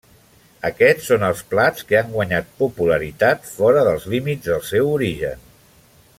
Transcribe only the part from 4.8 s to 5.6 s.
origen.